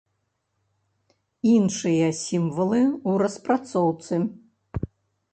[1.55, 4.15] Іншыя сімвалы ў распрацоўцы.